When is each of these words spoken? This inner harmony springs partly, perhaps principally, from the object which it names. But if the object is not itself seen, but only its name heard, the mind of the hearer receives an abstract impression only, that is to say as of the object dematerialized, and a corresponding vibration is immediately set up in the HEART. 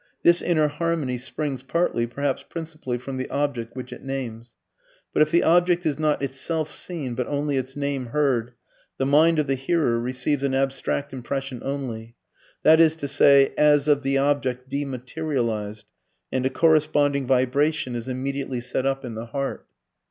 This 0.23 0.41
inner 0.41 0.67
harmony 0.67 1.19
springs 1.19 1.61
partly, 1.61 2.07
perhaps 2.07 2.41
principally, 2.49 2.97
from 2.97 3.17
the 3.17 3.29
object 3.29 3.75
which 3.75 3.93
it 3.93 4.03
names. 4.03 4.55
But 5.13 5.21
if 5.21 5.29
the 5.29 5.43
object 5.43 5.85
is 5.85 5.99
not 5.99 6.23
itself 6.23 6.71
seen, 6.71 7.13
but 7.13 7.27
only 7.27 7.55
its 7.55 7.75
name 7.75 8.07
heard, 8.07 8.53
the 8.97 9.05
mind 9.05 9.37
of 9.37 9.45
the 9.45 9.53
hearer 9.53 9.99
receives 9.99 10.41
an 10.41 10.55
abstract 10.55 11.13
impression 11.13 11.61
only, 11.63 12.15
that 12.63 12.79
is 12.79 12.95
to 12.95 13.07
say 13.07 13.53
as 13.59 13.87
of 13.87 14.01
the 14.01 14.17
object 14.17 14.67
dematerialized, 14.71 15.85
and 16.31 16.47
a 16.47 16.49
corresponding 16.49 17.27
vibration 17.27 17.93
is 17.93 18.07
immediately 18.07 18.59
set 18.59 18.87
up 18.87 19.05
in 19.05 19.13
the 19.13 19.27
HEART. 19.27 19.67